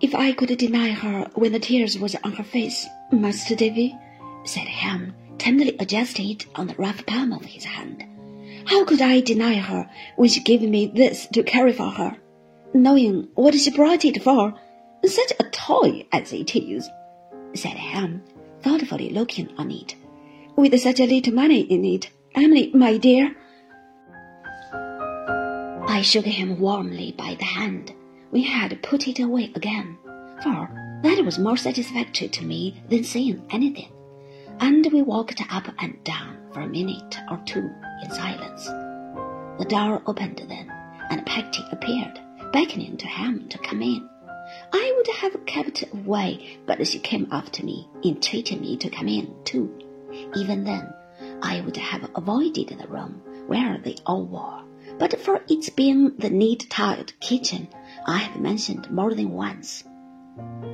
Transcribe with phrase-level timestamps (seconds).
[0.00, 3.96] if I could deny her when the tears was on her face, Master Davy,
[4.44, 8.04] said Ham, tenderly adjusted on the rough palm of his hand.
[8.66, 12.16] How could I deny her when she gave me this to carry for her,
[12.74, 14.54] knowing what she brought it for?
[15.04, 16.90] Such a toy as it is,
[17.54, 18.22] said Ham,
[18.60, 19.94] thoughtfully looking on it.
[20.56, 23.34] With such a little money in it, Emily, my dear.
[25.88, 27.94] I shook him warmly by the hand
[28.36, 29.96] we had put it away again,
[30.42, 30.68] for
[31.02, 33.90] that was more satisfactory to me than saying anything.
[34.60, 37.70] And we walked up and down for a minute or two
[38.02, 38.66] in silence.
[39.58, 40.70] The door opened then,
[41.08, 42.20] and Peggotty appeared,
[42.52, 44.06] beckoning to him to come in.
[44.70, 49.34] I would have kept away, but she came after me, entreating me to come in
[49.44, 49.72] too.
[50.36, 50.92] Even then,
[51.40, 54.62] I would have avoided the room where they all were,
[54.98, 57.68] but for its being the neat tiled kitchen
[58.08, 59.82] I have mentioned more than once.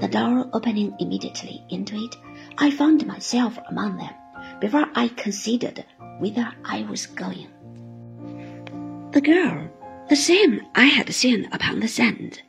[0.00, 2.14] The door opening immediately into it,
[2.58, 4.12] I found myself among them
[4.60, 5.82] before I considered
[6.18, 7.48] whither I was going.
[9.12, 9.70] The girl,
[10.10, 12.42] the same I had seen upon the sand,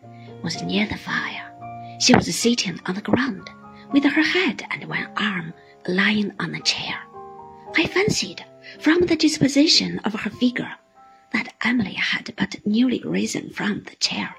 [0.43, 1.97] was near the fire.
[2.01, 3.49] She was sitting on the ground,
[3.93, 5.53] with her head and one arm
[5.87, 6.99] lying on a chair.
[7.77, 8.43] I fancied,
[8.81, 10.73] from the disposition of her figure,
[11.31, 14.35] that Emily had but newly risen from the chair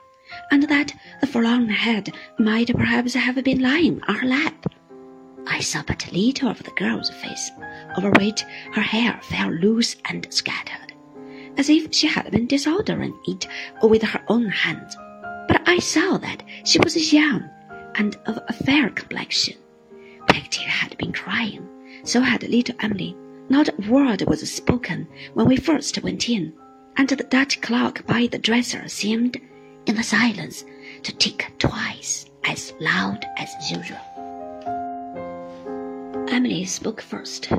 [0.51, 4.67] and that the forlorn head might perhaps have been lying on her lap.
[5.47, 7.51] I saw but little of the girl's face,
[7.97, 10.93] over which her hair fell loose and scattered,
[11.57, 13.47] as if she had been disordering it
[13.83, 14.97] with her own hands.
[15.49, 17.49] But I saw that she was young
[17.97, 19.57] and of a fair complexion.
[20.29, 21.69] Peggotty had been crying,
[22.05, 23.17] so had little Emily.
[23.49, 26.55] Not a word was spoken when we first went in,
[26.97, 29.39] and the Dutch clock by the dresser seemed
[29.87, 30.65] in the silence
[31.03, 33.99] to tick twice as loud as usual.
[36.29, 37.51] Emily spoke first.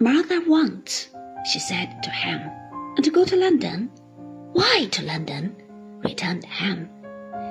[0.00, 1.08] Martha wants,
[1.52, 2.50] she said to Ham,
[2.96, 3.90] and to go to London.
[4.52, 5.56] Why to London?
[6.04, 6.88] returned Ham.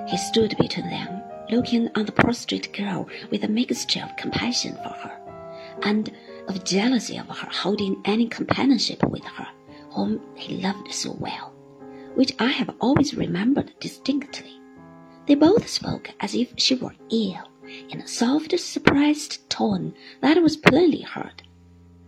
[0.07, 4.95] He stood between them, looking on the prostrate girl with a mixture of compassion for
[5.03, 5.17] her
[5.83, 6.11] and
[6.47, 9.47] of jealousy of her holding any companionship with her,
[9.91, 11.53] whom he loved so well
[12.17, 14.59] which I have always remembered distinctly.
[15.28, 17.47] They both spoke as if she were ill,
[17.89, 21.44] in a soft, surprised tone that was plainly heard,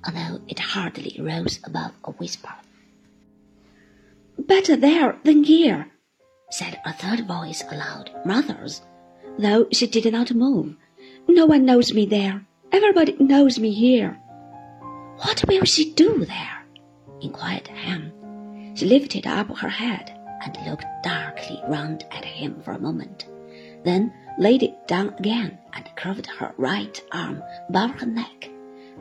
[0.03, 2.55] although it hardly rose above a whisper.
[4.39, 5.91] Better there than here,
[6.49, 8.81] said a third voice aloud, Martha's,
[9.37, 10.75] though she did not move.
[11.27, 12.47] No one knows me there.
[12.71, 14.19] Everybody knows me here.
[15.21, 16.65] What will she do there?
[17.21, 18.11] inquired Ham.
[18.79, 23.27] She lifted up her head and looked darkly round at him for a moment,
[23.83, 28.49] then laid it down again and curved her right arm above her neck,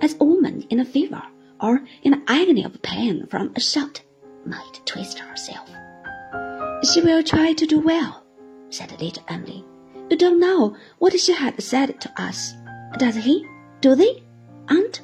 [0.00, 1.22] as a woman in a fever
[1.60, 4.02] or in an agony of pain from a shot
[4.44, 5.70] might twist herself.
[6.82, 8.24] She will try to do well,
[8.70, 9.64] said little Emily.
[10.10, 12.52] You don't know what she had said to us,
[12.98, 13.46] does he?
[13.80, 14.24] Do they,
[14.66, 15.02] aunt?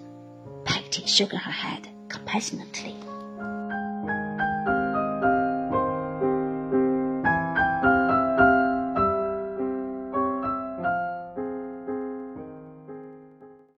[0.64, 2.96] Peggotty shook her head compassionately.